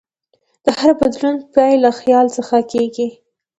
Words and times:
د 0.65 0.67
هر 0.79 0.89
بدلون 0.99 1.35
پیل 1.53 1.77
له 1.85 1.91
خیال 1.99 2.27
څخه 2.37 2.57
کېږي. 2.71 3.07